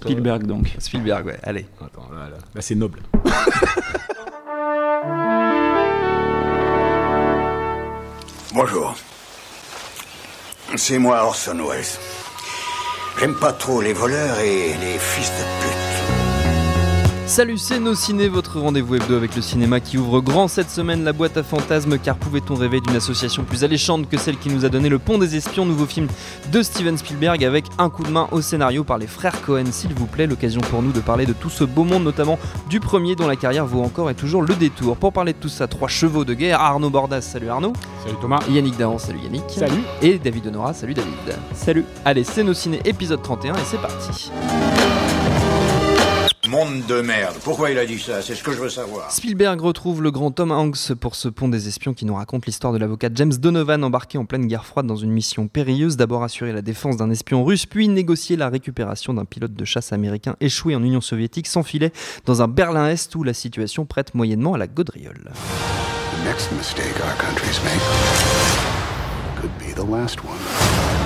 [0.00, 0.68] Spielberg donc.
[0.78, 1.66] Spielberg, ouais, allez.
[1.84, 3.00] Attends, là, là, là c'est noble.
[8.54, 8.94] Bonjour.
[10.76, 11.82] C'est moi Orson Welles.
[13.18, 15.79] J'aime pas trop les voleurs et les fils de pute.
[17.30, 21.04] Salut, c'est Nos Ciné, votre rendez-vous hebdo avec le cinéma qui ouvre grand cette semaine
[21.04, 21.96] la boîte à fantasmes.
[21.96, 25.16] Car pouvait-on rêver d'une association plus alléchante que celle qui nous a donné Le Pont
[25.16, 26.08] des Espions, nouveau film
[26.50, 29.94] de Steven Spielberg avec un coup de main au scénario par les frères Cohen, s'il
[29.94, 30.26] vous plaît.
[30.26, 32.36] L'occasion pour nous de parler de tout ce beau monde, notamment
[32.68, 34.96] du premier dont la carrière vaut encore et toujours le détour.
[34.96, 37.74] Pour parler de tout ça, trois chevaux de guerre Arnaud Bordas, salut Arnaud.
[38.02, 38.40] Salut Thomas.
[38.50, 39.44] Yannick Dahan, salut Yannick.
[39.46, 39.82] Salut.
[40.02, 41.12] Et David Honora, salut David.
[41.54, 41.84] Salut.
[42.04, 44.32] Allez, c'est Nos Ciné épisode 31 et c'est parti.
[46.50, 47.36] Monde de merde.
[47.44, 48.22] Pourquoi il a dit ça?
[48.22, 49.12] C'est ce que je veux savoir.
[49.12, 52.72] Spielberg retrouve le grand Tom Hanks pour ce pont des espions qui nous raconte l'histoire
[52.72, 56.52] de l'avocat James Donovan embarqué en pleine guerre froide dans une mission périlleuse, d'abord assurer
[56.52, 60.74] la défense d'un espion russe, puis négocier la récupération d'un pilote de chasse américain échoué
[60.74, 61.92] en Union soviétique s'enfilait
[62.26, 65.30] dans un Berlin-Est où la situation prête moyennement à la gaudriole.
[65.30, 67.80] The next mistake our countries make
[69.40, 70.99] could be the last one.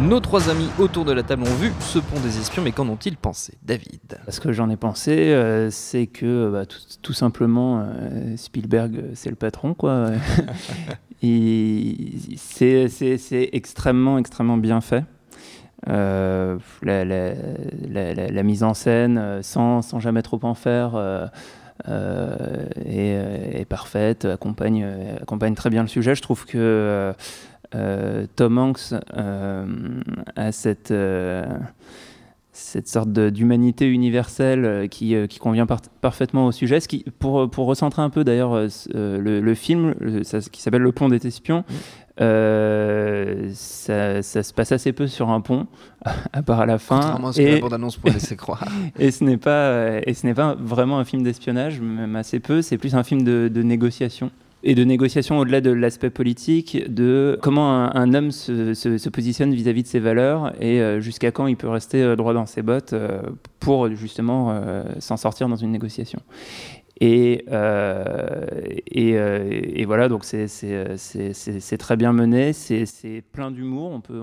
[0.00, 2.88] Nos trois amis autour de la table ont vu ce pont des espions, mais qu'en
[2.88, 4.18] ont-ils pensé David?
[4.28, 9.10] Ce que j'en ai pensé, euh, c'est que bah, tout, tout simplement, euh, Spielberg, euh,
[9.14, 10.10] c'est le patron, quoi.
[12.36, 15.04] C'est, extrêmement, extrêmement bien fait.
[15.88, 17.34] Euh, la, la-
[17.88, 21.26] la- la- la mise en scène, euh, sans, sans jamais trop en faire, euh,
[21.88, 26.16] euh, est, euh, est parfaite, accompagne, euh, accompagne très bien le sujet.
[26.16, 26.60] Je trouve que euh,
[27.10, 27.12] euh,
[28.36, 29.66] Tom Hanks euh,
[30.36, 31.46] a cette, euh,
[32.52, 36.80] cette sorte d'humanité universelle euh, qui, euh, qui convient par- parfaitement au sujet.
[36.80, 40.40] Ce qui, pour, pour recentrer un peu d'ailleurs euh, euh, le, le film, le- ça-
[40.40, 41.64] qui s'appelle Le Pont des Espions,
[42.20, 45.66] euh, ça, ça se passe assez peu sur un pont,
[46.34, 46.96] à part à la fin.
[47.00, 48.64] Contrairement à ce que Et- la bande-annonce pourrait laisser croire.
[48.98, 52.38] et ce n'est pas euh, et ce n'est pas vraiment un film d'espionnage même assez
[52.40, 54.30] peu c'est plus un film de, de négociation
[54.64, 59.88] et de négociation au-delà de l'aspect politique de comment un, homme se, positionne vis-à-vis de
[59.88, 63.20] ses valeurs et euh, jusqu'à quand il peut rester euh, droit dans ses bottes euh,
[63.58, 64.60] pour justement
[64.98, 66.20] s'en sortir dans une négociation
[67.00, 67.44] et,
[69.86, 73.90] voilà, donc c'est- très bien mené, c'est plein d'humour.
[73.90, 74.20] On peut,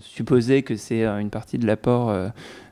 [0.00, 2.14] supposer que c'est une partie de l'apport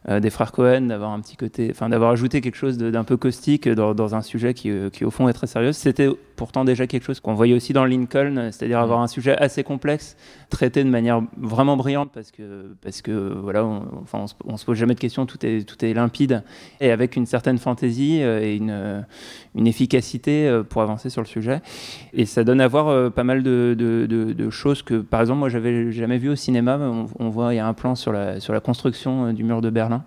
[0.09, 3.69] des frères Cohen d'avoir un petit côté, enfin d'avoir ajouté quelque chose d'un peu caustique
[3.69, 5.73] dans, un sujet qui, qui au fond est très sérieux.
[5.73, 6.09] C'était
[6.39, 10.17] pourtant déjà quelque chose qu'on voyait aussi dans Lincoln, c'est-à-dire avoir un sujet assez complexe,
[10.49, 13.11] traité de manière vraiment brillante parce que, parce que
[13.43, 15.93] voilà, on, enfin, on, se, on se pose jamais de questions, tout est, tout est
[15.93, 16.43] limpide
[16.81, 19.05] et avec une certaine fantaisie euh, et une,
[19.55, 21.61] une efficacité euh, pour avancer sur le sujet.
[22.15, 25.21] Et ça donne à voir euh, pas mal de, de- de- de choses que, par
[25.21, 26.79] exemple, moi, j'avais jamais vu au cinéma.
[26.81, 29.61] On, on voit, il y a un plan sur la, sur la construction du mur
[29.61, 30.05] de Berlin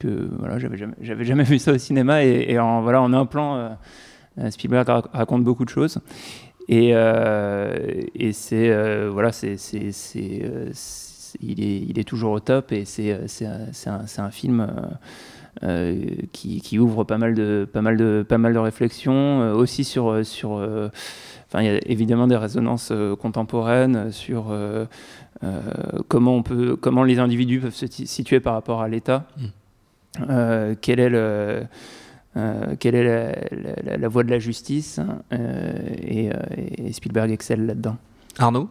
[0.00, 2.24] que voilà, j'avais jamais, j'avais jamais vu ça au cinéma.
[2.24, 3.68] Et, et en, voilà, en un plan, euh,
[4.50, 5.98] Spielberg ra- raconte beaucoup de choses.
[6.68, 7.76] Et, euh,
[8.14, 9.56] et c'est euh, voilà, c'est,
[10.16, 10.70] euh,
[11.40, 12.72] il est, il est toujours au top.
[12.72, 13.26] Et c'est, euh,
[13.86, 14.60] un, un- film.
[14.60, 14.66] euh,
[15.64, 19.52] euh, qui, qui ouvre pas mal de, pas mal de, pas mal de réflexions, euh,
[19.52, 20.88] aussi sur, euh, sur euh,
[21.54, 24.86] il y a évidemment des résonances euh, contemporaines sur euh,
[25.44, 25.60] euh,
[26.08, 29.26] comment, on peut, comment les individus peuvent se situer par rapport à l'État,
[30.30, 31.64] euh, quel est le,
[32.36, 35.00] euh, quelle est la, la- la- la voie de la justice,
[35.32, 36.34] euh, et, euh,
[36.78, 37.96] et Spielberg excelle là-dedans.
[38.38, 38.68] Arnaud?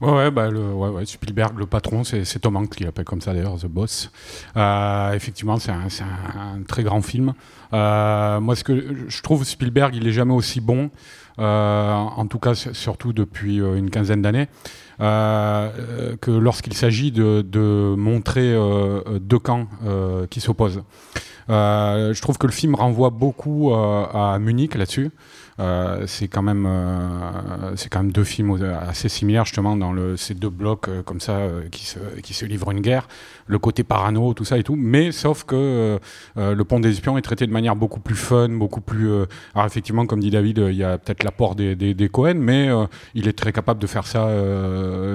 [0.00, 3.04] Ouais, ouais, bah, le, ouais, ouais, Spielberg, le patron, c'est c'est Tom Hanks qui l'appelle
[3.04, 4.10] comme ça d'ailleurs, The Boss.
[4.56, 7.34] Euh, effectivement, c'est un, c'est un- un très grand film.
[7.74, 10.90] Euh, moi, ce que je trouve, Spielberg, il est jamais aussi bon,
[11.38, 14.48] euh, en tout cas, surtout depuis une quinzaine d'années,
[15.00, 20.82] que lorsqu'il s'agit de, montrer euh, deux camps euh, qui s'opposent.
[21.50, 25.10] Euh, je trouve que le film renvoie beaucoup euh, à Munich là-dessus.
[25.60, 28.58] Euh, c'est quand même euh, c'est quand même deux films
[28.88, 31.38] assez similaires justement dans ces deux blocs euh, comme ça
[31.70, 31.84] qui
[32.34, 33.08] se livrent une guerre.
[33.46, 34.76] Le côté parano tout ça et tout.
[34.76, 35.98] Mais sauf que
[36.36, 39.10] le pont des espions est traité de manière beaucoup plus fun beaucoup plus
[39.54, 42.68] alors effectivement comme dit David il y a peut-être l'apport des, des, Cohen mais
[43.14, 44.28] il est très capable de faire ça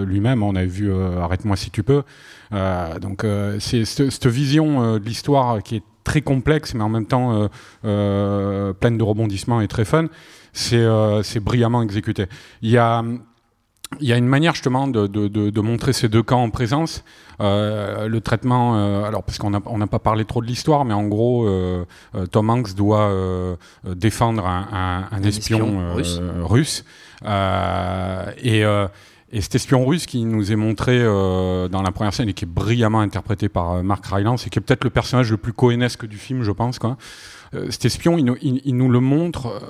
[0.06, 0.44] lui-même.
[0.44, 2.04] On a vu arrête-moi si tu peux.
[3.02, 3.26] Donc
[3.60, 7.48] c'est cette vision de l'histoire qui est très complexe mais en même temps euh,
[7.84, 10.06] euh, pleine de rebondissements et très fun
[10.54, 12.28] c'est euh, brillamment exécuté
[12.62, 13.04] il y a
[14.00, 16.50] il y a une manière justement de, de, de, de montrer ces deux camps en
[16.50, 17.04] présence.
[17.42, 20.86] Euh, le traitement, euh, alors parce qu'on n'a on n'a pas parlé trop de l'histoire,
[20.86, 21.86] mais en gros, euh,
[22.32, 23.12] Tom Hanks doit
[23.86, 24.68] défendre un,
[25.12, 26.84] un, un espion, espion russe.
[26.84, 26.86] russe.
[28.44, 28.64] Et,
[29.36, 32.46] et cet espion russe qui nous est montré euh, dans la première scène et qui
[32.46, 35.52] est brillamment interprété par euh, Mark Rylance et qui est peut-être le personnage le plus
[35.52, 36.80] cohénesque du film, je pense.
[36.80, 36.96] Quoi.
[37.54, 39.62] Euh, cet espion, il nous, il, nous le montre.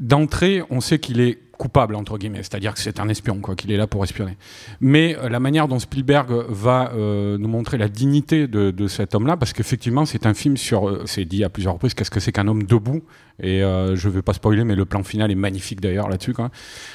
[0.00, 3.70] D'entrée, on sait qu'il est coupable entre guillemets, c'est-à-dire que c'est un espion, quoi, qu'il
[3.72, 4.38] est là pour espionner.
[4.80, 9.14] Mais euh, la manière dont Spielberg va euh, nous montrer la dignité de, de cet
[9.14, 12.20] homme-là, parce qu'effectivement c'est un film sur, euh, c'est dit à plusieurs reprises, qu'est-ce que
[12.20, 13.02] c'est qu'un homme debout?
[13.40, 16.32] Et euh, je ne vais pas spoiler, mais le plan final est magnifique d'ailleurs là-dessus.
[16.32, 16.50] quoi.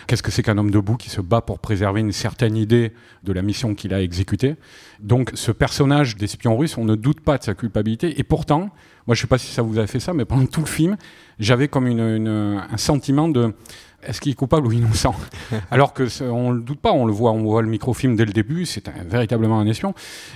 [0.08, 2.92] Qu'est-ce que c'est qu'un homme debout qui se bat pour préserver une certaine idée
[3.24, 4.56] de la mission qu'il a exécutée?
[5.00, 8.72] Donc ce personnage d'espion russe, on ne doute pas de sa culpabilité, et pourtant,
[9.08, 10.98] moi je sais pas si ça vous a fait ça, mais pendant tout le film,
[11.40, 13.54] j'avais comme une, une- un sentiment de
[14.06, 15.16] est-ce qu'il est coupable ou innocent?
[15.72, 18.34] Alors que on le doute pas, on le voit, on voit le microfilm dès le
[18.34, 19.94] début, c'est véritablement un espion.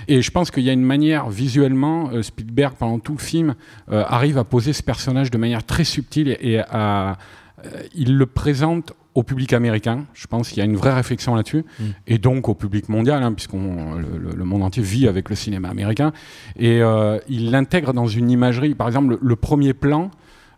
[0.08, 3.54] Et je pense qu'il y a une manière visuellement, euh, Spielberg pendant tout le film
[3.92, 7.18] euh, arrive à poser ce personnage de manière très subtile et, et à,
[7.66, 9.96] euh, il le présente au public américain.
[10.14, 11.64] Je pense qu'il y a une vraie réflexion là-dessus,
[12.06, 15.36] et donc au public mondial, hein, puisqu'on le, le- le monde entier vit avec le
[15.36, 16.12] cinéma américain.
[16.56, 18.74] Et euh, il l'intègre dans une imagerie.
[18.74, 20.10] Par exemple, le, le premier plan.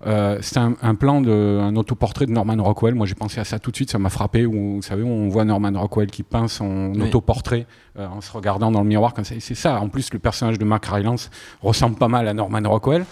[0.07, 2.95] Euh, c'est un, un plan de un autoportrait de Norman Rockwell.
[2.95, 3.91] Moi, j'ai pensé à ça tout de suite.
[3.91, 4.47] Ça m'a frappé.
[4.47, 7.03] Où, vous savez, on voit Norman Rockwell qui peint son Oui.
[7.03, 7.67] autoportrait
[7.99, 9.35] euh, en se regardant dans le miroir comme ça.
[9.35, 9.81] Et c'est ça.
[9.81, 11.31] En plus, le personnage de Mark Rylance
[11.63, 13.05] ressemble pas mal à Norman Rockwell.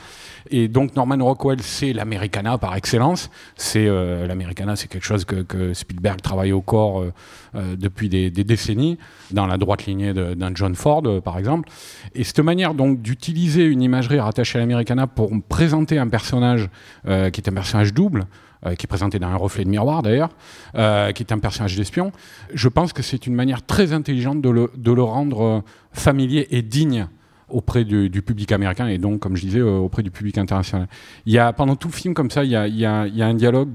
[0.50, 3.28] Et donc Norman Rockwell, c'est l'Americana par excellence.
[3.56, 7.12] C'est euh, l'Americana, c'est quelque chose que, que Spielberg travaille au corps euh,
[7.54, 8.96] euh, depuis des, des décennies,
[9.30, 11.68] dans la droite lignée d'un John Ford, euh, par exemple.
[12.14, 16.70] Et cette manière donc d'utiliser une imagerie rattachée à l'Americana pour présenter un personnage
[17.06, 18.26] euh, qui est un personnage double.
[18.66, 20.30] euh, qui est présenté dans un reflet de miroir d'ailleurs,
[20.74, 22.10] euh, qui est un personnage d'espion.
[22.52, 27.06] Je pense que c'est une manière très intelligente de le, rendre familier et digne
[27.48, 30.88] auprès du, public américain et donc, comme je disais, auprès du public international.
[31.24, 33.70] Il y a, pendant tout le film, comme ça, il y a, un dialogue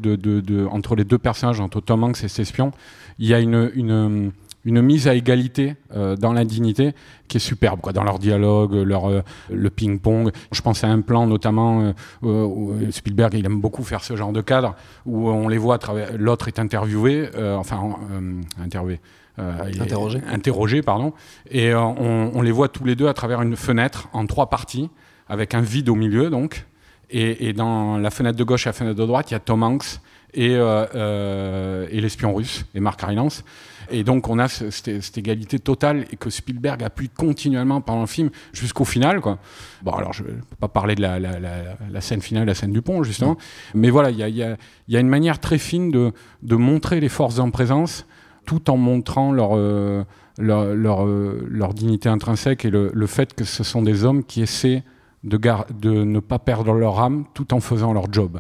[0.70, 2.72] entre les deux personnages, entre Tom Hanks et cet espion.
[3.20, 4.34] Il y a une,
[4.66, 6.94] une mise à égalité euh, dans l'indignité
[7.28, 9.22] qui est superbe, quoi, dans leur dialogue, leur, euh,
[9.52, 10.32] le ping-pong.
[10.52, 14.16] Je pense à un plan notamment euh, où où Spielberg, il aime beaucoup faire ce
[14.16, 14.76] genre de cadre
[15.06, 16.10] où on les voit à travers.
[16.18, 17.80] L'autre est interviewé, euh, enfin
[18.14, 19.00] euh, interviewé.
[19.40, 20.22] euh, est- Interrogé.
[20.32, 21.12] interrogé, pardon,
[21.50, 24.50] et euh, on, on les voit tous les deux à travers une fenêtre en trois
[24.50, 24.90] parties,
[25.28, 26.66] avec un vide au milieu donc.
[27.10, 29.40] Et, et dans la fenêtre de gauche et la fenêtre de droite, il y a
[29.40, 30.00] Tom Hanks
[30.34, 33.44] et, euh, euh, et l'espion russe, et Mark Rylance.
[33.92, 38.02] Et donc on a ce- cette, cette égalité totale et que Spielberg appuie continuellement pendant
[38.02, 39.22] le film jusqu'au final.
[39.22, 39.40] Quoi.
[39.82, 42.56] Bon alors je ne peux pas parler de la, la- la- la scène finale, la
[42.56, 43.38] scène du pont justement,
[43.74, 44.58] mais voilà, il y a, il y a-
[44.88, 48.06] il y a une manière très fine de, de montrer les forces en présence
[48.46, 50.04] tout en montrant leur, euh,
[50.38, 54.24] leur, leur, euh, leur dignité intrinsèque et le, le fait que ce sont des hommes
[54.24, 54.84] qui essaient
[55.24, 58.40] de, gar- de ne pas perdre leur âme tout en faisant leur job.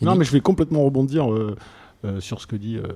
[0.00, 1.56] Non, mais je vais complètement rebondir euh,
[2.04, 2.86] euh, sur ce que dit euh,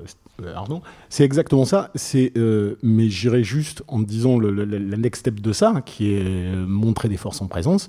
[0.54, 0.82] Arnaud.
[1.08, 1.92] C'est exactement ça.
[2.14, 4.64] Euh, mais j'irai juste en disant le,
[4.96, 7.88] next step de ça, qui est euh, montrer des forces en présence.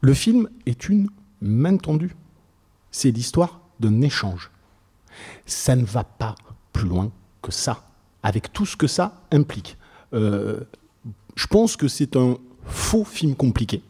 [0.00, 1.08] Le film est une
[1.40, 2.14] main tendue.
[2.90, 4.50] C'est l'histoire d'un échange.
[5.44, 6.34] Ça ne va pas
[6.72, 7.10] plus loin
[7.42, 7.88] que ça,
[8.22, 9.76] avec tout ce que ça implique.
[10.12, 10.60] Euh,
[11.34, 13.82] je pense que c'est un faux film compliqué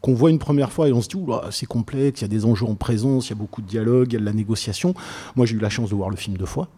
[0.00, 1.18] qu'on voit une première fois et on se dit
[1.50, 4.08] c'est complexe, il y a des enjeux en présence, il y a beaucoup de dialogue,
[4.10, 4.94] il y a de la négociation.
[5.36, 6.68] Moi, j'ai eu la chance de voir le film deux fois.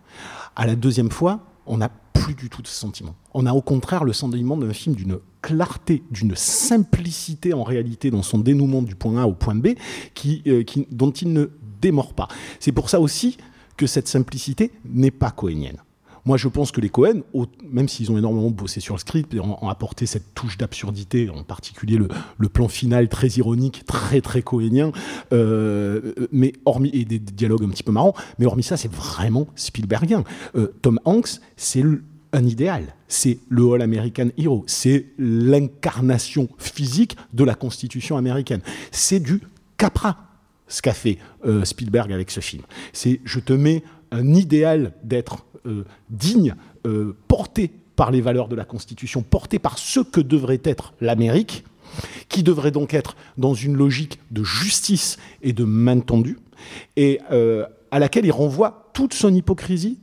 [0.57, 3.15] À la deuxième fois, on n'a plus du tout de ce sentiment.
[3.35, 8.23] On a au contraire le sentiment d'un film d'une clarté, d'une simplicité en réalité dans
[8.23, 9.69] son dénouement du point A au point B,
[10.15, 11.47] qui, euh, dont il ne
[11.81, 12.29] démord pas.
[12.61, 13.39] C'est pour ça aussi
[13.77, 15.79] que cette simplicité n'est pas cohénienne.
[16.25, 17.23] Moi, je pense que les Cohen,
[17.69, 21.29] même s'ils ont énormément bossé sur le script et ont, ont apporté cette touche d'absurdité,
[21.31, 24.93] en particulier le, plan final très ironique, très très cohénien,
[25.33, 29.47] euh, mais hormis et des, dialogues un petit peu marrants, mais hormis ça, c'est vraiment
[29.57, 30.25] Spielbergien.
[30.55, 31.83] Euh, Tom Hanks, c'est
[32.33, 32.95] un idéal.
[33.09, 34.65] C'est le All American Hero.
[34.67, 38.61] C'est l'incarnation physique de la Constitution américaine.
[38.91, 39.41] C'est du
[39.77, 40.17] Capra,
[40.69, 42.63] ce qu'a fait euh, Spielberg avec ce film.
[42.93, 45.52] C'est je te mets un idéal d'être euh,
[46.11, 46.55] digne,
[46.87, 51.65] euh, porté par les valeurs de la Constitution, porté par ce que devrait être l'Amérique,
[52.29, 56.39] qui devrait donc être dans une logique de justice et de main tendue,
[56.97, 57.21] et
[57.91, 59.99] à laquelle il renvoie toute son hypocrisie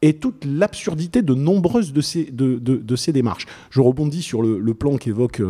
[0.00, 3.46] et toute l'absurdité de nombreuses de ces, de, ces, démarches.
[3.68, 5.42] Je rebondis sur le, plan qu'évoque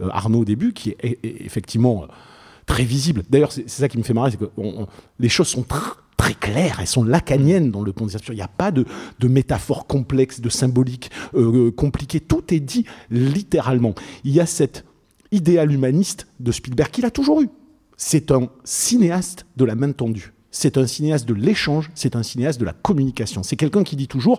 [0.00, 2.06] Arnaud au début, qui est, effectivement
[2.64, 3.22] très visible.
[3.28, 4.50] D'ailleurs, c'est ça qui me fait marrer, c'est que
[5.18, 8.48] les choses sont très claires, elles sont lacaniennes dans le pont des Il n'y a
[8.48, 8.84] pas de,
[9.18, 12.20] de métaphores complexes, de symboliques euh, compliquées.
[12.20, 13.94] Tout est dit littéralement.
[14.24, 14.84] Il y a cet
[15.30, 17.48] idéal humaniste de Spielberg qu'il a toujours eu.
[17.96, 20.32] C'est un cinéaste de la main tendue.
[20.50, 23.42] C'est un cinéaste de l'échange, c'est un cinéaste de la communication.
[23.42, 24.38] C'est quelqu'un qui dit toujours,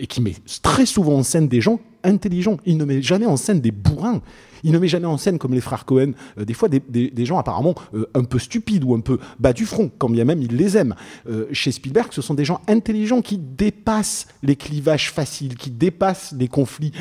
[0.00, 2.56] et qui met très souvent en scène des gens intelligents.
[2.66, 4.22] Il ne met jamais en scène des bourrins.
[4.62, 7.38] Il ne met jamais en scène, comme les frères Cohen, euh, des fois des, gens
[7.38, 10.56] apparemment euh, un peu stupides ou un peu bas du front, quand bien même il
[10.56, 10.94] les aime.
[11.28, 16.34] Euh, chez Spielberg, ce sont des gens intelligents qui dépassent les clivages faciles, qui dépassent
[16.36, 16.92] les conflits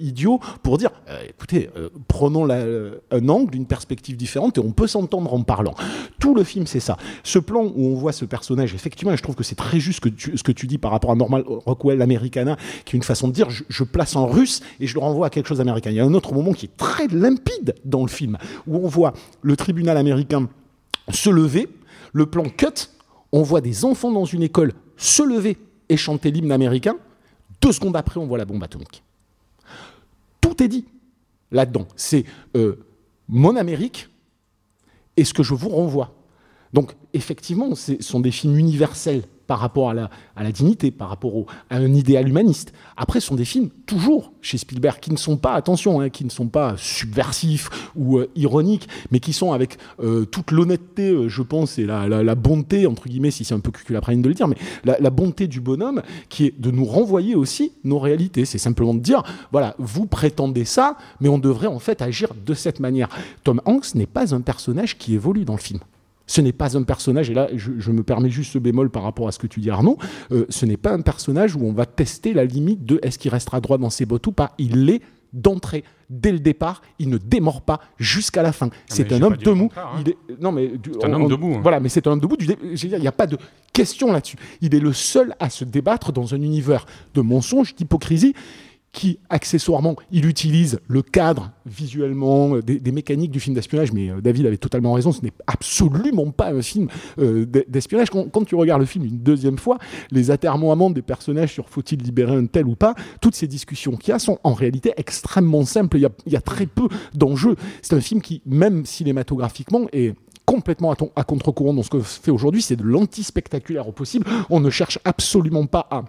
[0.00, 0.90] idiots pour dire,
[1.28, 1.70] écoutez,
[2.08, 5.74] prenons un angle, une perspective différente et on peut s'entendre en parlant.
[6.18, 6.96] Tout le film, c'est ça.
[7.22, 10.42] Ce plan où on voit ce personnage, effectivement, je trouve que c'est très juste ce
[10.42, 12.02] que tu dis par rapport à Normal Rockwell
[12.84, 15.26] Qui est une façon de dire, je, je place en russe et je le renvoie
[15.26, 15.90] à quelque chose d'américain.
[15.90, 18.88] Il y a un autre moment qui est très limpide dans le film, où on
[18.88, 19.12] voit
[19.42, 20.48] le tribunal américain
[21.10, 21.68] se lever,
[22.12, 22.90] le plan cut,
[23.32, 25.56] on voit des enfants dans une école se lever
[25.88, 26.96] et chanter l'hymne américain,
[27.60, 29.02] deux secondes après on voit la bombe atomique.
[30.40, 30.86] Tout est dit
[31.50, 31.86] là-dedans.
[31.96, 32.24] C'est
[32.56, 32.84] euh,
[33.28, 34.08] mon Amérique
[35.16, 36.14] et ce que je vous renvoie.
[36.72, 41.32] Donc effectivement, ce sont des films universels par rapport à la, dignité, par rapport
[41.70, 42.72] à un idéal humaniste.
[42.98, 46.24] Après, ce sont des films, toujours chez Spielberg, qui ne sont pas, attention, hein, qui
[46.24, 51.28] ne sont pas subversifs ou euh, ironiques, mais qui sont avec euh, toute l'honnêteté, euh,
[51.30, 54.48] je pense, et la, bonté, entre guillemets, si c'est un peu cuculaprine de le dire,
[54.48, 58.44] mais la, la, bonté du bonhomme, qui est de nous renvoyer aussi nos réalités.
[58.44, 62.52] C'est simplement de dire, voilà, vous prétendez ça, mais on devrait en fait agir de
[62.52, 63.08] cette manière.
[63.44, 65.80] Tom Hanks n'est pas un personnage qui évolue dans le film.
[66.28, 69.26] Ce n'est pas un personnage, et là je, me permets juste ce bémol par rapport
[69.26, 69.98] à ce que tu dis Arnaud,
[70.30, 73.30] euh, ce n'est pas un personnage où on va tester la limite de est-ce qu'il
[73.30, 74.52] restera droit dans ses bottes ou pas.
[74.58, 75.00] Il l'est
[75.32, 75.84] d'entrée.
[76.10, 78.68] Dès le départ, il ne démord pas jusqu'à la fin.
[78.72, 79.70] Ah, c'est un homme debout.
[79.76, 80.00] Hein.
[80.00, 80.16] Il est...
[80.40, 81.54] Non, mais c'est un homme debout.
[81.56, 81.60] Hein.
[81.62, 82.36] Voilà, mais c'est un homme debout.
[82.40, 83.36] il n'y a pas de
[83.72, 84.36] question là-dessus.
[84.60, 88.34] Il est le seul à se débattre dans un univers de mensonges, d'hypocrisie
[88.92, 94.20] qui, accessoirement, il utilise le cadre visuellement euh, des, mécaniques du film d'espionnage, mais euh,
[94.20, 98.08] David avait totalement raison, ce n'est absolument pas un film euh, d'espionnage.
[98.10, 99.78] Quand, tu regardes le film une deuxième fois,
[100.10, 104.10] les atermoiements des personnages sur faut-il libérer un tel ou pas, toutes ces discussions qu'il
[104.10, 105.98] y a sont en réalité extrêmement simples.
[105.98, 107.56] Il y a, très peu d'enjeux.
[107.82, 110.14] C'est un film qui, même cinématographiquement, est
[110.46, 112.62] complètement à, à contre-courant dans ce que fait aujourd'hui.
[112.62, 114.26] C'est de l'anti-spectaculaire au possible.
[114.48, 116.04] On ne cherche absolument pas à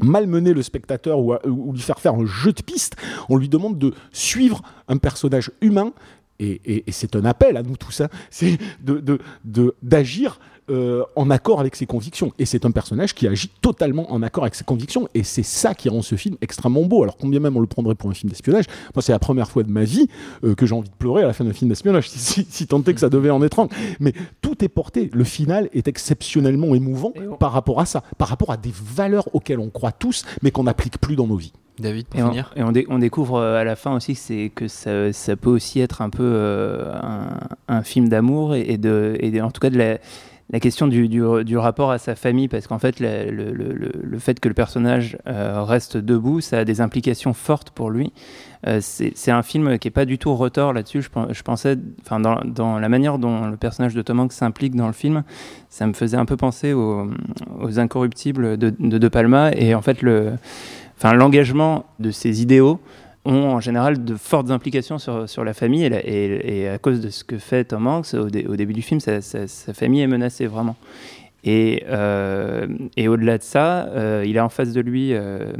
[0.00, 2.96] malmener le spectateur ou, lui faire faire un jeu de piste,
[3.28, 5.92] on lui demande de suivre un personnage humain
[6.38, 8.58] et, c'est un appel à nous tous, hein, c'est
[9.82, 10.38] d'agir
[10.70, 12.32] euh, en accord avec ses convictions.
[12.38, 15.08] Et c'est un personnage qui agit totalement en accord avec ses convictions.
[15.12, 17.02] Et c'est ça qui rend ce film extrêmement beau.
[17.02, 19.64] Alors combien même on le prendrait pour un film d'espionnage, moi c'est la première fois
[19.64, 20.08] de ma vie
[20.44, 22.94] euh, que j'ai envie de pleurer à la fin d'un film d'espionnage, si, tant est
[22.94, 23.68] que ça devait en être un.
[23.98, 25.10] Mais tout est porté.
[25.12, 29.60] Le final est exceptionnellement émouvant par rapport à ça, par rapport à des valeurs auxquelles
[29.60, 31.52] on croit tous, mais qu'on n'applique plus dans nos vies.
[31.82, 32.52] David, pour et finir.
[32.56, 36.00] On, et on, découvre euh, à la fin aussi que ça, ça, peut aussi être
[36.00, 36.84] un peu
[37.68, 39.98] un, film d'amour et, de, et en tout cas de la
[40.52, 44.38] la question du, du, rapport à sa famille, parce qu'en fait, le, le, le, fait
[44.38, 48.12] que le personnage euh, reste debout, ça a des implications fortes pour lui.
[48.66, 51.00] Euh, c'est un film qui n'est pas du tout retort là-dessus.
[51.00, 54.76] Je, je, pensais, enfin, dans, dans, la manière dont le personnage de Tom Hanks s'implique
[54.76, 55.24] dans le film,
[55.70, 57.10] ça me faisait un peu penser aux,
[57.58, 60.32] aux Incorruptibles de, de, de Palma, et en fait, le,
[61.02, 62.80] enfin, l'engagement de ses idéaux
[63.24, 67.24] ont en général de fortes implications sur, sur la famille et, à cause de ce
[67.24, 69.20] que fait Tom Hanks au, début du film, sa,
[69.74, 70.76] famille est menacée vraiment.
[71.44, 72.68] Et, euh,
[73.04, 75.52] au-delà de ça, euh, il a en face de lui euh,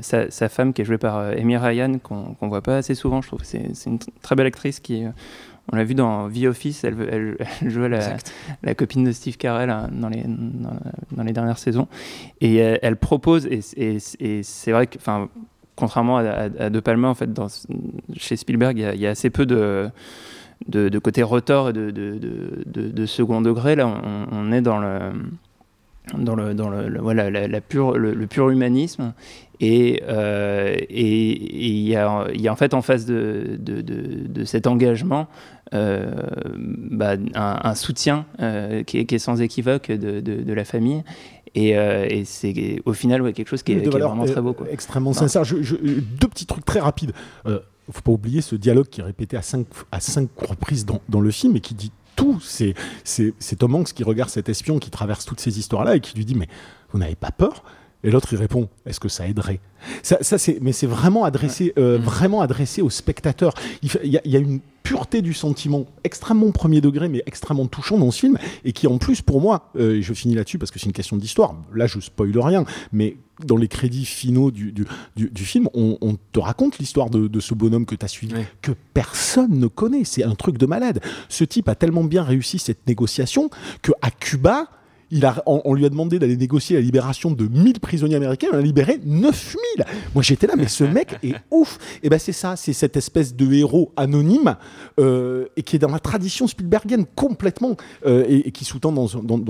[0.00, 3.22] sa, sa, femme qui est jouée par Amy Ryan, qu'on ne voit pas assez souvent,
[3.22, 3.40] je trouve.
[3.44, 5.04] C'est une très belle actrice qui,
[5.72, 8.16] on l'a vu dans The Office, elle, elle, elle jouait la,
[8.62, 11.88] la, copine de Steve Carell hein, dans les, dans, les dernières saisons.
[12.40, 14.98] Et elle, propose, et, et c'est vrai que,
[15.76, 17.48] contrairement à, De Palma, en fait, dans,
[18.16, 19.90] chez Spielberg, il y, a assez peu de,
[20.68, 23.76] de, côté rotor et de, de, second degré.
[23.76, 23.86] Là,
[24.30, 24.98] on, est dans le
[26.12, 29.14] dans le, dans le, voilà, la, pure, le, pur humanisme.
[29.60, 30.02] Et
[30.90, 35.28] il y, a, y, a, en fait en face de, de, de, cet engagement
[35.72, 38.26] bah, un, soutien
[38.86, 41.02] qui est, qui, est, sans équivoque de, la famille.
[41.54, 44.52] Et, et c'est au final ouais, quelque chose qui est, vraiment très beau.
[44.52, 44.66] Quoi.
[44.70, 45.44] Extrêmement sincère.
[45.44, 47.12] Je, deux petits trucs très rapides.
[47.46, 50.86] Il ne faut pas oublier ce dialogue qui est répété à cinq, à cinq reprises
[50.86, 52.40] dans, dans le film et qui dit tout.
[52.42, 52.74] C'est,
[53.58, 56.34] Tom Hanks qui regarde cet espion qui traverse toutes ces histoires-là et qui lui dit
[56.34, 56.48] Mais
[56.92, 57.64] vous n'avez pas peur?
[58.02, 59.60] Et l'autre il répond Est-ce que ça aiderait?
[60.02, 63.54] Ça, c'est, Mais c'est vraiment adressé, euh, vraiment adressé au spectateur.
[63.82, 68.20] Il, y a, une pureté du sentiment extrêmement premier degré, mais extrêmement touchant dans ce
[68.20, 70.86] film, et qui en plus pour moi, euh, et je finis là-dessus parce que c'est
[70.86, 71.54] une question d'histoire.
[71.74, 74.86] Là, je spoil rien, mais dans les crédits finaux du, du,
[75.16, 78.72] du, film, on, te raconte l'histoire de, de, ce bonhomme que tu as suivi, que
[78.92, 80.04] personne ne connaît.
[80.04, 81.00] C'est un truc de malade.
[81.28, 83.50] Ce type a tellement bien réussi cette négociation
[83.82, 84.68] que à Cuba,
[85.46, 89.00] on, lui a demandé d'aller négocier la libération de 1000 prisonniers américains, on a libéré
[89.04, 89.84] 9000.
[90.14, 91.78] Moi j'étais là, mais ce mec est ouf.
[92.02, 94.56] Et ben c'est ça, c'est cette espèce de héros anonyme
[94.98, 99.06] euh, et qui est dans la tradition Spielbergienne complètement euh, et, qui sous-tend dans,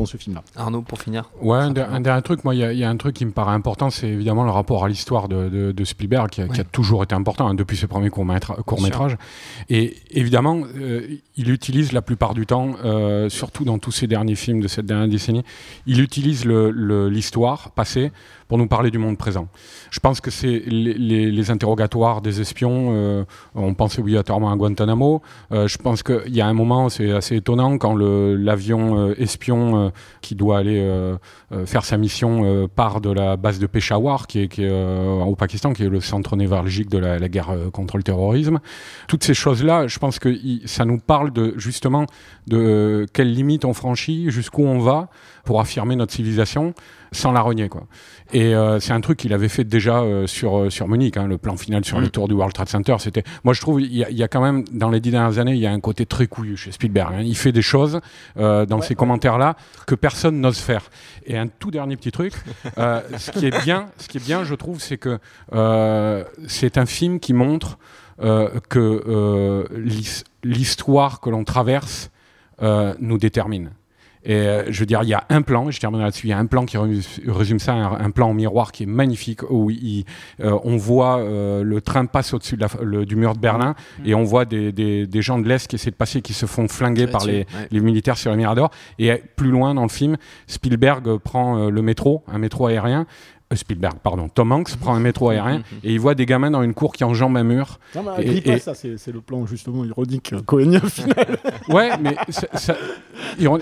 [0.06, 0.42] ce film-là.
[0.56, 1.30] Arnaud, pour finir.
[1.40, 4.08] Ouais, un, dernier truc, moi il y, a un truc qui me paraît important, c'est
[4.08, 7.86] évidemment le rapport à l'histoire de, Spielberg qui a, toujours été important hein, depuis ses
[7.86, 9.16] premiers courts-métrages.
[9.68, 12.74] et évidemment, euh, il utilise la plupart du temps,
[13.28, 15.44] surtout dans tous ses derniers films de cette dernière décennie,
[15.86, 18.12] il utilise l'histoire passée
[18.54, 19.48] pour nous parler du monde présent.
[19.90, 23.24] Je pense que c'est les, interrogatoires des espions, euh,
[23.56, 25.22] on pense obligatoirement à Guantanamo.
[25.50, 29.90] Euh, je pense qu'il y a un moment, c'est assez étonnant, quand l'avion euh, espion
[30.20, 30.80] qui doit aller
[31.66, 35.88] faire sa mission part de la base de Peshawar, qui est, au Pakistan, qui est
[35.88, 38.60] le centre névralgique de la, guerre contre le terrorisme.
[39.08, 40.32] Toutes ces choses-là, je pense que
[40.66, 42.06] ça nous parle de, justement
[42.46, 45.08] de quelles limites on franchit, jusqu'où on va
[45.44, 46.72] pour affirmer notre civilisation
[47.14, 47.68] sans la renier.
[47.68, 47.86] Quoi.
[48.32, 51.26] Et euh, c'est un truc qu'il avait fait déjà euh, sur, euh, sur Munich, hein,
[51.26, 52.10] le plan final sur les mm.
[52.10, 52.96] tours du World Trade Center.
[52.98, 55.60] C'était, moi je trouve, il y, a quand même, dans les dix dernières années, il
[55.60, 57.14] y a un côté très couillu chez Spielberg.
[57.14, 57.22] Hein.
[57.22, 58.00] Il fait des choses
[58.36, 59.56] dans ces commentaires-là
[59.86, 60.90] que personne n'ose faire.
[61.26, 62.32] Et un tout dernier petit truc,
[62.76, 65.18] ce qui est bien, ce qui est bien, je trouve, c'est que
[66.46, 67.78] c'est un film qui montre
[68.18, 69.66] que
[70.42, 72.10] l'histoire que l'on traverse
[72.60, 73.70] nous détermine.
[74.24, 76.32] Et euh, je veux dire, il y a un plan, je termine là-dessus, il y
[76.32, 76.78] a un plan qui
[77.26, 80.04] résume ça, un, plan en miroir qui est magnifique, où il,
[80.40, 84.06] euh, on voit euh, le train passe au-dessus de du mur de Berlin, mmh.
[84.06, 86.46] et on voit des, des, des gens de l'Est qui essaient de passer, qui se
[86.46, 88.70] font flinguer par les, les, militaires sur les miradors.
[88.98, 93.94] Et plus loin dans le film, Spielberg prend le métro, un métro aérien, euh, Spielberg,
[94.02, 96.92] pardon, Tom Hanks prend un métro aérien et il voit des gamins dans une cour
[96.92, 97.78] qui enjambent un mur.
[97.94, 101.38] Non, mais et, ça, c'est le plan justement ironique euh, cohénien final.
[101.68, 102.74] ouais, mais ça,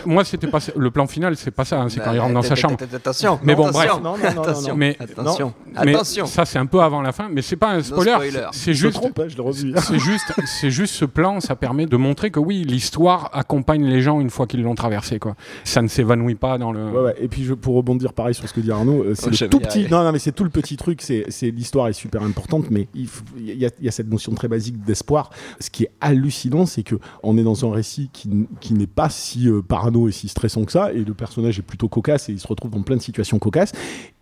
[0.06, 2.42] moi, c'était pas le plan final, c'est pas ça, hein, c'est quand il rentre dans
[2.42, 2.76] sa chambre.
[2.94, 3.90] Attention, mais bon, bref,
[4.24, 6.26] attention, mais, attention, attention.
[6.26, 8.16] ça, c'est un peu avant la fin, mais c'est pas un spoiler.
[8.52, 9.00] C'est juste,
[9.78, 14.02] c'est juste, c'est juste ce plan, ça permet de montrer que oui, l'histoire accompagne les
[14.02, 15.34] gens une fois qu'ils l'ont traversé, quoi.
[15.64, 16.84] Ça ne s'évanouit pas dans le.
[16.90, 17.14] Ouais, ouais.
[17.20, 19.60] Et puis, je, pour rebondir pareil sur ce que dit Arnaud, euh, c'est le tout
[19.60, 21.02] petit non, non, mais c'est tout le petit truc.
[21.02, 25.30] C'est, l'histoire est super importante, mais il, y, a, cette notion très basique d'espoir.
[25.60, 28.28] Ce qui est hallucinant, c'est que on est dans un récit qui,
[28.74, 31.88] n'est pas si euh, parano et si stressant que ça, et le personnage est plutôt
[31.88, 33.72] cocasse et il se retrouve dans plein de situations cocasses,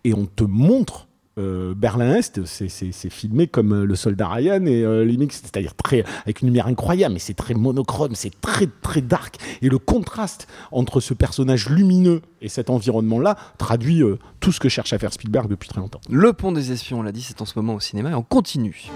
[0.03, 1.07] et on te montre
[1.41, 6.47] euh, Berlin-Est, c'est filmé comme euh, le soldat Ryan et euh, c'est-à-dire très avec une
[6.47, 9.37] lumière incroyable, mais c'est très monochrome, c'est très très dark.
[9.61, 14.69] Et le contraste entre ce personnage lumineux et cet environnement-là traduit euh, tout ce que
[14.69, 16.01] cherche à faire Spielberg depuis très longtemps.
[16.09, 18.23] Le Pont des Espions, on l'a dit, c'est en ce moment au cinéma et on
[18.23, 18.89] continue.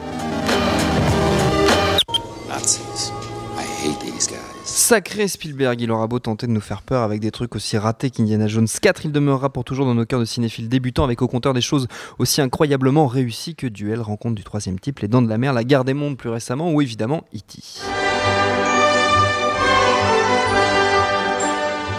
[4.67, 8.09] Sacré Spielberg, il aura beau tenter de nous faire peur avec des trucs aussi ratés
[8.09, 11.27] qu'Indiana Jones 4, il demeurera pour toujours dans nos cœurs de cinéphiles débutants avec au
[11.27, 15.29] compteur des choses aussi incroyablement réussies que Duel, Rencontre du troisième type, Les Dents de
[15.29, 17.61] la Mer, La Guerre des Mondes plus récemment ou évidemment E.T.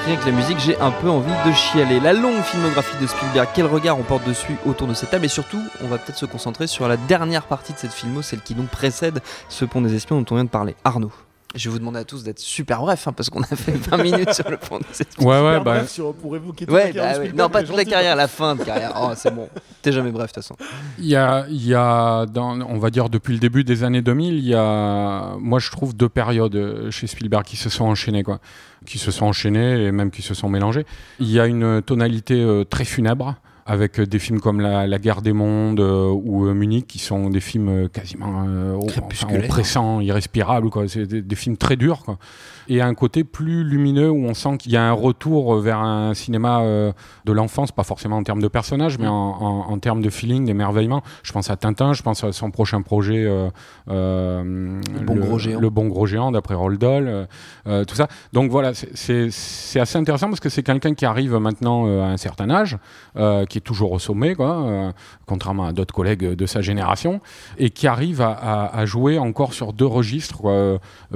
[0.07, 2.01] Rien que la musique, j'ai un peu envie de chialer.
[2.01, 5.25] La longue filmographie de Spielberg, quel regard on porte dessus autour de cette table?
[5.25, 8.41] Et surtout, on va peut-être se concentrer sur la dernière partie de cette filmo, celle
[8.41, 10.75] qui nous précède ce pont des espions dont on vient de parler.
[10.85, 11.13] Arnaud.
[11.57, 13.97] Je vais vous demander à tous d'être super bref, hein, parce qu'on a fait 20
[14.03, 15.83] minutes sur le pont de cette Ouais, ouais, bah.
[16.21, 18.93] pour évoquer ouais, bah, Non, pas toute la carrière, la fin de carrière.
[19.01, 19.49] Oh, c'est bon.
[19.83, 20.57] T'es jamais bref, de toute façon.
[20.99, 24.03] Il y a, il y a dans, on va dire, depuis le début des années
[24.03, 27.85] 2000, il y a, moi, je trouve deux périodes euh, chez Spielberg qui se sont
[27.85, 28.41] enchaînées, quoi.
[28.85, 30.85] Qui se sont enchaînées et même qui se sont mélangées.
[31.19, 33.37] Il y a une tonalité euh, très funèbre
[33.67, 37.89] avec des films comme La, la Guerre des Mondes ou Munich, qui sont des films
[37.89, 40.71] quasiment oppressants, irrespirables.
[40.89, 42.03] C'est des, des, films très durs.
[42.05, 42.19] Quoi
[42.69, 46.15] et un côté plus lumineux où on sent qu'il y a un retour vers un
[46.15, 46.93] cinéma euh,
[47.25, 51.03] de l'enfance, pas forcément en termes de personnages, mais en, termes de feeling, d'émerveillement.
[51.23, 53.49] Je pense à Tintin, je pense à son prochain projet, euh,
[53.89, 55.61] euh, le, bon gros géant.
[55.61, 57.29] le Bon Gros Géant, d'après Roald Dahl,
[57.87, 58.09] tout ça.
[58.33, 59.31] Donc voilà, c'est
[59.81, 62.79] assez intéressant parce que c'est quelqu'un qui arrive maintenant à un certain âge,
[63.49, 64.93] qui est toujours au sommet, quoi,
[65.27, 67.21] contrairement à d'autres collègues de sa génération,
[67.59, 70.43] et qui arrive à, jouer encore sur deux registres,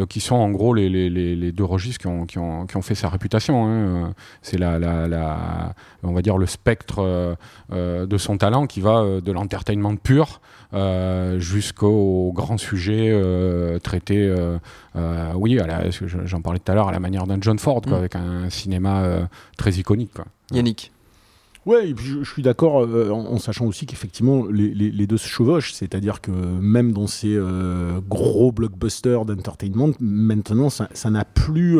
[0.09, 3.67] qui sont en gros les, les les deux registres qui ont, fait sa réputation.
[3.67, 4.15] Hein.
[4.43, 7.35] C'est la, la, on va dire le spectre euh,
[7.73, 10.41] euh, de son talent qui va euh, de l'entertainment pur
[11.39, 13.11] jusqu'au grand sujet
[13.83, 14.33] traité,
[15.35, 15.59] oui,
[16.25, 17.93] j'en parlais tout à l'heure, à la manière d'un John Ford, mm.
[17.93, 20.13] avec un cinéma très iconique.
[20.53, 20.93] Yannick
[21.67, 26.93] Ouais, je, suis d'accord en, sachant aussi qu'effectivement les, deux se chevauchent, c'est-à-dire que même
[26.93, 27.39] dans ces
[28.09, 31.79] gros blockbusters d'entertainment, maintenant ça n'a plus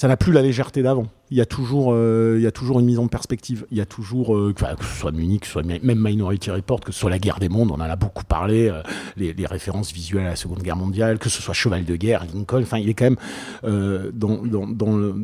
[0.00, 1.08] ça n'a plus la légèreté d'avant.
[1.30, 3.66] Il y a toujours, euh, il y a toujours une mise en perspective.
[3.70, 6.80] Il y a toujours, euh, que ce soit Munich, que ce soit même Minority Report,
[6.80, 8.80] que ce soit la guerre des mondes, on en a beaucoup parlé, euh,
[9.18, 12.62] les, références visuelles à la Seconde Guerre mondiale, que ce soit Cheval de guerre, Lincoln.
[12.62, 15.14] Enfin, il est quand même dans, dans, dans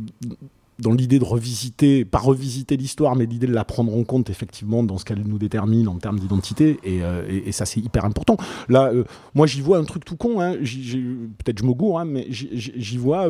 [0.79, 4.83] dans l'idée de revisiter, pas revisiter l'histoire, mais l'idée de la prendre en compte effectivement
[4.83, 7.01] dans ce qu'elle nous détermine en termes d'identité, et,
[7.47, 8.37] et, ça c'est hyper important.
[8.69, 8.93] Là,
[9.35, 12.99] moi j'y vois un truc tout con, hein, peut-être je me gourre, hein, mais j'y
[12.99, 13.29] vois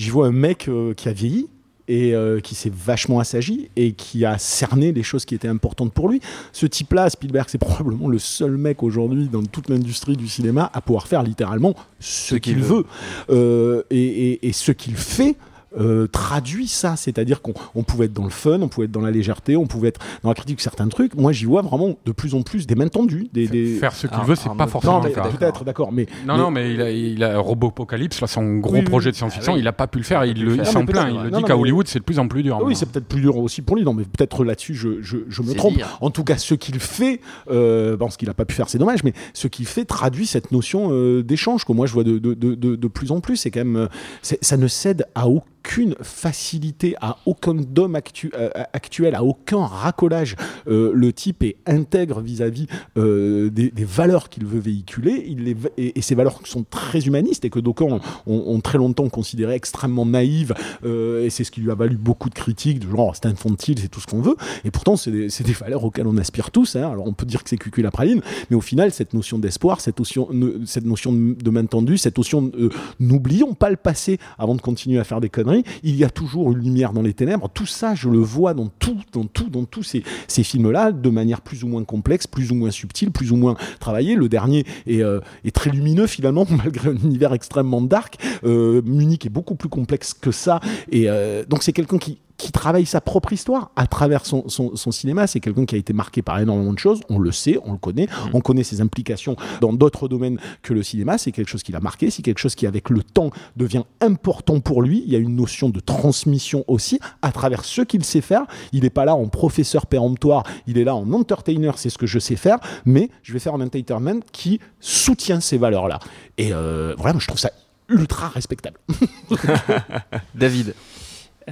[0.00, 1.48] j'y vois un mec euh, qui a vieilli
[1.88, 5.92] et euh, qui s'est vachement assagi et qui a cerné les choses qui étaient importantes
[5.92, 6.20] pour lui.
[6.52, 10.80] Ce type-là, Spielberg, c'est probablement le seul mec aujourd'hui dans toute l'industrie du cinéma à
[10.80, 12.86] pouvoir faire littéralement ce, qu'il veut.
[13.28, 15.36] Euh, et, et, ce qu'il fait,
[15.78, 19.10] euh, traduit ça, c'est-à-dire qu'on pouvait être dans le fun, on pouvait être dans la
[19.10, 21.14] légèreté, on pouvait être dans la critique de certains trucs.
[21.14, 23.28] Moi, j'y vois vraiment de plus en plus des mains tendues.
[23.32, 23.46] Des,
[23.78, 26.90] Faire ce qu'il veut, c'est pas forcément Peut-être, d'accord, mais non, non, mais il a,
[26.90, 30.04] il a Robopocalypse, là, son gros projet de science-fiction, ah il a pas pu le
[30.04, 31.14] faire, il, il s'en plaint.
[31.24, 32.60] Il dit qu'à Hollywood, c'est de plus en plus dur.
[32.62, 33.84] Oui, c'est peut-être plus dur aussi pour lui.
[33.84, 35.80] Non, mais peut-être là-dessus, je, je, me trompe.
[36.00, 38.78] En tout cas, ce qu'il fait, euh, bon, ce qu'il a pas pu faire, c'est
[38.78, 42.18] dommage, mais ce qu'il fait traduit cette notion euh, d'échange que moi je vois de,
[42.18, 43.36] de, de, de, plus en plus.
[43.36, 43.88] C'est quand même,
[44.22, 47.96] ça ne cède à aucun aucune facilité, à aucun dôme
[48.34, 50.36] euh, actuel, à aucun racolage.
[50.68, 55.24] Euh, le type est intègre vis-à-vis euh, des, valeurs qu'il veut véhiculer.
[55.26, 60.06] Il et, ces valeurs sont très humanistes et que d'aucuns ont, très longtemps considéré extrêmement
[60.06, 60.54] naïves.
[60.84, 63.88] et c'est ce qui lui a valu beaucoup de critiques, de genre c'est infantile, c'est
[63.88, 64.36] tout ce qu'on veut.
[64.64, 66.76] Et pourtant, c'est des, valeurs auxquelles on aspire tous.
[66.76, 66.90] Hein.
[66.90, 69.80] Alors on peut dire que c'est cucul la praline, mais au final, cette notion d'espoir,
[69.80, 70.28] cette notion,
[70.64, 72.50] cette notion de main tendue, cette notion
[72.98, 75.49] n'oublions pas le passé avant de continuer à faire des conneries
[75.82, 77.48] il y a toujours une lumière dans les ténèbres.
[77.52, 80.02] Tout ça, je le vois dans tout, dans tout, tous ces,
[80.42, 84.14] films-là, de manière plus ou moins complexe, plus ou moins subtile, plus ou moins travaillée.
[84.14, 85.20] Le dernier est, euh,
[85.52, 88.16] très lumineux finalement, malgré un univers extrêmement dark.
[88.44, 90.60] Euh, Munich est beaucoup plus complexe que ça.
[90.90, 94.44] Et euh, donc c'est quelqu'un qui qui travaille sa propre histoire à travers son,
[94.90, 95.26] cinéma.
[95.26, 97.00] C'est quelqu'un qui a été marqué par énormément de choses.
[97.10, 98.06] On le sait, on le connaît.
[98.06, 98.30] Mm.
[98.34, 101.18] On connaît ses implications dans d'autres domaines que le cinéma.
[101.18, 102.10] C'est quelque chose qui l'a marqué.
[102.10, 105.02] C'est quelque chose qui, avec le temps, devient important pour lui.
[105.06, 108.46] Il y a une notion de transmission aussi à travers ce qu'il sait faire.
[108.72, 110.44] Il n'est pas là en professeur péremptoire.
[110.66, 111.72] Il est là en entertainer.
[111.76, 112.58] C'est ce que je sais faire.
[112.86, 115.98] Mais je vais faire un entertainment qui soutient ces valeurs-là.
[116.38, 117.50] Et euh, vraiment, je trouve ça
[117.90, 118.78] ultra respectable.
[120.34, 120.74] David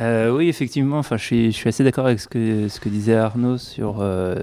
[0.00, 0.98] euh, oui, effectivement.
[0.98, 3.96] Enfin, je suis, je suis assez d'accord avec ce que, ce que disait Arnaud sur,
[4.00, 4.36] euh,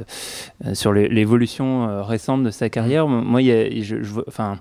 [0.73, 3.07] sur l'évolution euh, récente de sa carrière.
[3.07, 3.95] Moi, il y a, je,
[4.27, 4.59] enfin,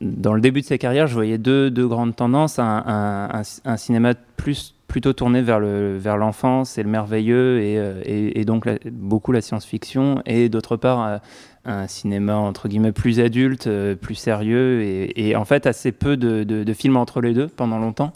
[0.00, 2.58] dans le début de sa carrière, je voyais deux, deux grandes tendances.
[2.58, 7.74] Un, un, un, cinéma plus, plutôt tourné vers l'enfance le, vers et le merveilleux, et,
[8.04, 11.20] et, et donc beaucoup la science-fiction, et d'autre part
[11.66, 13.68] un cinéma entre guillemets plus adulte,
[14.00, 17.48] plus sérieux, et, et en fait assez peu de, de, de films entre les deux
[17.48, 18.12] pendant longtemps.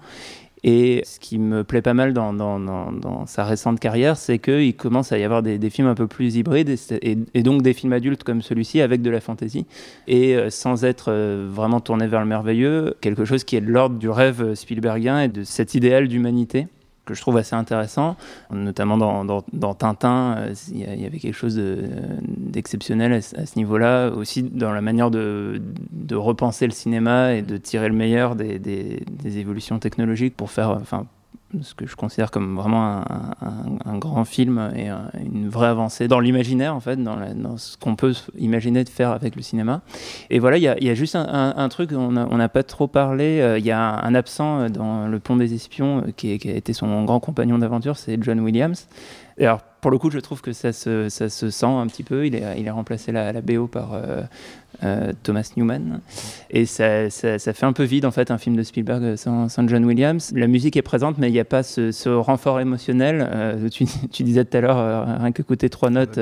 [0.66, 5.18] Et ce qui me plaît pas mal dans, sa récente carrière, c'est qu'il commence à
[5.18, 8.81] y avoir des, films un peu plus hybrides et, donc des films adultes comme celui-ci
[8.81, 9.66] avec de la fantaisie.
[10.09, 13.70] Et euh, sans être euh, vraiment tourné vers le merveilleux, quelque chose qui est de
[13.70, 16.66] l'ordre du rêve Spielbergien et de cet idéal d'humanité
[17.04, 18.16] que je trouve assez intéressant,
[18.50, 21.60] notamment dans, dans, Tintin, euh, il y, avait quelque chose
[22.28, 27.56] d'exceptionnel à, ce niveau-là, aussi dans la manière de, de, repenser le cinéma et de
[27.56, 31.06] tirer le meilleur des, des, des évolutions technologiques pour faire, enfin,
[31.62, 33.02] ce que je considère comme vraiment
[33.84, 34.88] un, grand film et
[35.24, 39.36] une vraie avancée dans l'imaginaire, en fait, dans, ce qu'on peut imaginer de faire avec
[39.36, 39.82] le cinéma.
[40.30, 43.64] Et voilà, il y, a juste un, truc, on n'a pas trop parlé, euh, il
[43.64, 47.20] y a un absent dans Le Pont des Espions, euh, qui, a été son grand
[47.20, 48.88] compagnon d'aventure, c'est John Williams.
[49.38, 52.04] Et alors, pour le coup, je trouve que ça se, ça se sent un petit
[52.04, 52.26] peu.
[52.26, 54.22] Il est, il est remplacé la, la BO par euh,
[54.84, 56.00] euh, Thomas Newman.
[56.50, 59.48] Et ça, ça, ça fait un peu vide, en fait, un film de Spielberg sans,
[59.48, 60.32] sans John Williams.
[60.36, 63.28] La musique est présente, mais il n'y a pas ce, ce renfort émotionnel.
[63.28, 66.18] Euh, tu, tu disais tout à l'heure, rien que côté trois notes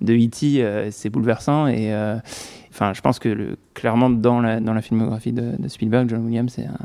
[0.00, 1.68] de E.T., c'est bouleversant.
[1.68, 1.94] Et
[2.72, 6.24] enfin, je pense que le- clairement, dans la, dans la filmographie de, de Spielberg, John
[6.24, 6.76] Williams est un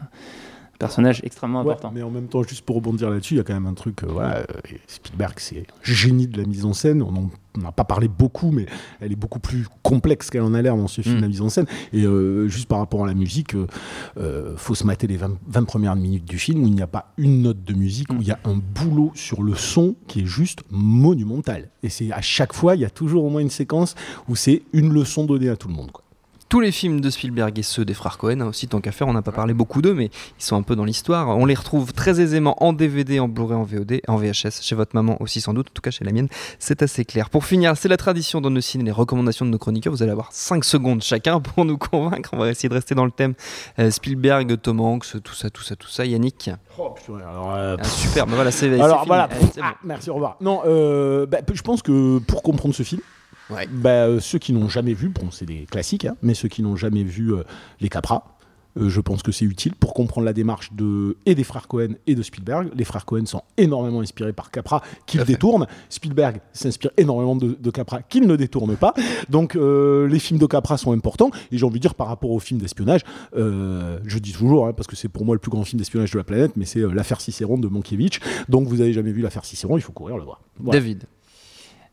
[0.77, 1.91] personnage extrêmement Ouais, important.
[1.93, 4.03] mais en même temps, juste pour rebondir là-dessus, il y a quand même un truc.
[4.03, 4.43] euh, voilà, euh,
[4.87, 7.01] Spielberg, c'est génie de la mise en scène.
[7.01, 8.67] On en- on n'a pas parlé beaucoup, mais
[9.01, 11.21] elle est beaucoup plus complexe qu'elle en a l'air dans ce film, Mm.
[11.21, 11.65] la mise en scène.
[11.91, 13.65] Et euh, juste par rapport à la musique, euh,
[14.19, 16.87] euh, faut se mater les 20, 20 premières minutes du film où il n'y a
[16.87, 20.19] pas une note de musique, où il y a un boulot sur le son qui
[20.21, 21.69] est juste monumental.
[21.81, 23.95] Et c'est à chaque fois, il y a toujours au moins une séquence
[24.29, 25.91] où c'est une leçon donnée à tout le monde.
[25.91, 26.03] quoi.
[26.49, 29.05] Tous les films de Spielberg et ceux des frères Cohen, hein, aussi tant qu'à faire,
[29.09, 30.05] on n'a pas parlé beaucoup d'eux, mais
[30.39, 31.27] ils sont un peu dans l'histoire.
[31.37, 34.95] On les retrouve très aisément en DVD, en Blu-ray, en VOD, en VHS, chez votre
[34.95, 37.29] maman aussi sans doute, en tout cas chez la mienne, c'est assez clair.
[37.29, 40.13] Pour finir, c'est la tradition dans nos ciné, les recommandations de nos chroniqueurs, vous allez
[40.13, 43.33] avoir 5 secondes chacun pour nous convaincre, on va essayer de rester dans le thème
[43.79, 46.05] Euh, Spielberg, Tom Hanks, tout ça, tout ça, tout ça.
[46.05, 49.27] Yannick Oh, alors, euh, Ah, Super, bah voilà, c'est Alors voilà.
[49.61, 50.37] Ah, merci, au revoir.
[50.39, 53.01] Non, euh, bah, je pense que pour comprendre ce film,
[53.49, 53.67] Ouais.
[53.71, 56.61] bah, euh, ceux qui n'ont jamais vu, bon, c'est des classiques, hein, mais ceux qui
[56.61, 57.43] n'ont jamais vu euh,
[57.79, 58.37] les Capra,
[58.79, 61.95] euh, je pense que c'est utile pour comprendre la démarche de, et des frères Cohen
[62.05, 62.69] et de Spielberg.
[62.75, 65.67] Les frères Cohen sont énormément inspirés par Capra, qu'ils détournent.
[65.89, 68.93] Spielberg s'inspire énormément de, de Capra, qu'il ne détourne pas.
[69.29, 71.31] Donc euh, les films de Capra sont importants.
[71.51, 73.01] Et j'ai envie de dire, par rapport aux films d'espionnage,
[73.35, 76.11] euh, je dis toujours, hein, parce que c'est pour moi le plus grand film d'espionnage
[76.11, 78.19] de la planète, mais c'est L'affaire Cicéron de Mankiewicz.
[78.49, 80.41] Donc vous avez jamais vu L'affaire Cicéron, il faut courir le voir.
[80.59, 80.79] Voilà.
[80.79, 81.05] David.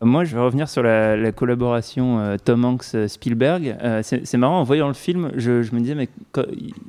[0.02, 3.76] Moi, je vais revenir sur la, la collaboration euh, Tom Hanks-Spielberg.
[3.82, 6.08] Euh, c'est c'est marrant, en voyant le film, je, me disais, mais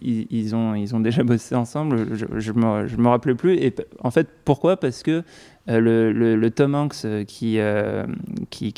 [0.02, 3.56] ils, ont, ils ont déjà bossé ensemble, je, je, me, je rappelais plus.
[3.56, 4.78] Et en fait, pourquoi?
[4.78, 5.24] Parce que
[5.68, 8.06] euh, le, Tom Hanks euh, qui, euh,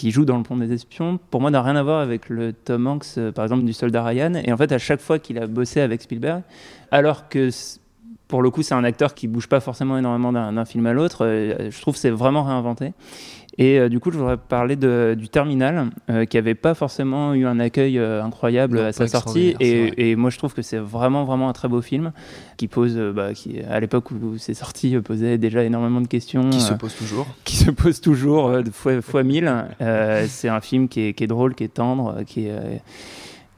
[0.06, 2.88] joue dans Le Pont des Espions, pour moi, n'a rien à voir avec le Tom
[2.88, 4.34] Hanks, euh, par exemple, du Soldat Ryan.
[4.36, 6.44] Et en fait, à chaque fois qu'il a bossé avec Spielberg,
[6.92, 7.50] alors que
[8.28, 11.26] pour le coup, c'est un acteur qui bouge pas forcément énormément d'un film à l'autre.
[11.26, 12.94] euh, je trouve que c'est vraiment réinventé.
[13.60, 17.34] Et euh, du coup, je voudrais parler de, du Terminal, euh, qui avait pas forcément
[17.34, 19.56] eu un accueil euh, incroyable Non, à sa sortie.
[19.60, 22.12] Et, et moi, je trouve que c'est vraiment, vraiment un très beau film,
[22.58, 26.50] qui pose, bah, qui, à l'époque où c'est sorti, posait déjà énormément de questions.
[26.52, 27.26] Qui se pose toujours.
[27.46, 29.52] qui se pose toujours de fois, fois mille.
[30.28, 32.82] C'est un film qui est, qui est drôle, qui est tendre, qui est,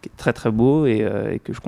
[0.01, 1.59] qui est très très beau et, et que je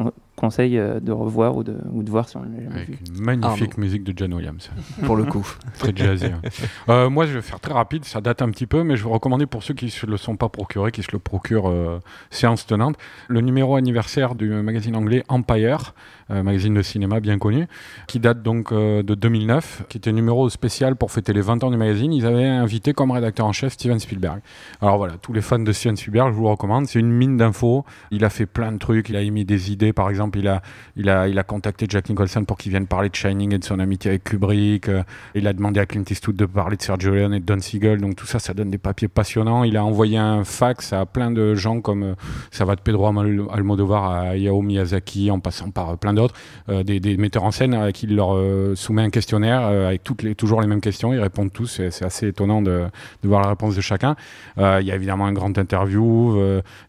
[0.42, 2.98] conseille euh, de revoir ou de, ou de voir si on l'a jamais Avec vu.
[3.16, 3.82] une magnifique Arnaud.
[3.86, 4.70] musique de John Williams.
[5.06, 5.48] Pour le coup.
[5.80, 6.26] Très jazzy.
[6.26, 6.42] hein.
[6.90, 9.10] Euh, moi, je vais faire très rapide, ça date un petit peu, mais je vais
[9.12, 12.00] recommander pour ceux qui ne se le sont pas procurés, qui se le procurent euh,
[12.32, 12.98] séance tenante,
[13.30, 15.94] le numéro anniversaire du magazine anglais Empire,
[16.32, 17.68] euh, magazine de cinéma bien connu,
[18.08, 21.64] qui date donc euh, de 2009, qui était un numéro spécial pour fêter les 20
[21.64, 22.12] ans du magazine.
[22.12, 24.40] Ils avaient invité comme rédacteur en chef Steven Spielberg.
[24.82, 26.88] Alors voilà, tous les fans de Steven Spielberg, je vous le recommande.
[26.88, 27.86] C'est une mine d'infos.
[28.12, 29.10] Il a fait plein de trucs.
[29.10, 29.94] Il a émis des idées.
[29.94, 30.62] Par exemple, il a,
[30.96, 33.64] il a, il a contacté Jack Nicholson pour qu'il vienne parler de Shining et de
[33.64, 34.90] son amitié avec Kubrick.
[34.90, 35.04] Euh,
[35.36, 38.00] il a demandé à Clint Eastwood de parler de Sergio Leone et de Don Siegel.
[38.02, 39.64] Donc tout ça, ça donne des papiers passionnants.
[39.64, 42.14] Il a envoyé un fax à plein de gens comme euh,
[42.52, 46.36] ça va de Pedro Almo- Almodovar à Hayao Miyazaki, en passant par euh, plein d'autres,
[46.68, 48.36] des, metteurs en scène à qui il leur
[48.76, 51.14] soumet un questionnaire avec toutes les, toujours les mêmes questions.
[51.14, 51.82] Ils répondent tous.
[51.90, 52.86] C'est assez étonnant de,
[53.24, 54.16] voir la réponse de chacun.
[54.58, 56.36] Il y a évidemment un grand interview.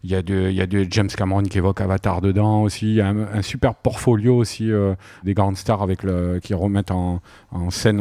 [0.03, 2.87] Il y, a de- il y a de James Cameron qui évoque Avatar dedans aussi.
[2.87, 6.53] Il y a un, un super portfolio aussi euh, des grandes stars avec le, qui
[6.53, 7.21] remettent en,
[7.69, 7.97] scène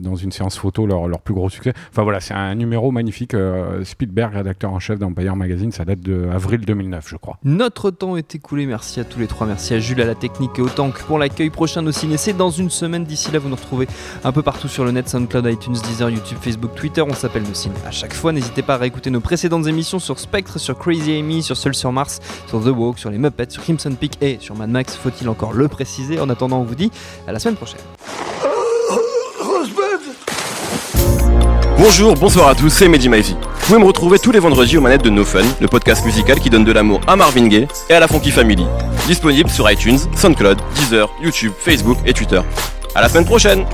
[0.00, 1.72] dans une séance photo leur, plus gros succès.
[1.90, 3.34] Enfin voilà, c'est un numéro magnifique.
[3.34, 7.38] euh, Spielberg, rédacteur en chef d'Empire Magazine, ça date de avril 2009, je crois.
[7.44, 10.58] Notre temps est écoulé, merci à tous les trois, merci à Jules, à la technique
[10.58, 12.16] et au tank pour l'accueil prochain de Ciné.
[12.16, 13.88] C'est dans une semaine, d'ici là vous nous retrouvez
[14.24, 17.54] un peu partout sur le net, SoundCloud, iTunes, Deezer, YouTube, Facebook, Twitter, on s'appelle nos
[17.54, 17.74] Ciné.
[17.86, 21.42] À chaque fois, n'hésitez pas à réécouter nos précédentes émissions sur Spectre, sur Crazy Amy,
[21.42, 24.54] sur Seul sur Mars, sur The Walk, sur les Muppets, sur Crimson Peak et sur
[24.66, 26.90] Max, faut-il encore le préciser En attendant, on vous dit
[27.26, 27.80] à la semaine prochaine.
[31.78, 33.34] Bonjour, bonsoir à tous, c'est Mehdi Maizy.
[33.34, 36.40] Vous pouvez me retrouver tous les vendredis aux manettes de No Fun, le podcast musical
[36.40, 38.66] qui donne de l'amour à Marvin Gaye et à la Funky Family.
[39.06, 42.40] Disponible sur iTunes, SoundCloud, Deezer, YouTube, Facebook et Twitter.
[42.94, 43.64] À la semaine prochaine